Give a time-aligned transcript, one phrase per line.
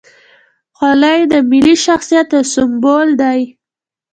[0.77, 3.41] خولۍ د ملي شخصیت یو سمبول دی.